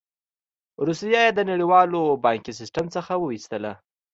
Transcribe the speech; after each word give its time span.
روسیه 0.85 1.19
یې 1.25 1.31
د 1.35 1.39
نړیوال 1.49 1.89
بانکي 2.25 2.53
سیستم 2.59 2.85
څخه 2.95 3.13
وویستله. 3.17 3.71